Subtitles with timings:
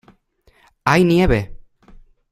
[0.83, 1.55] ¡hay nieve!